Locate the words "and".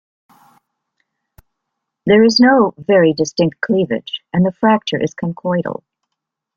4.33-4.43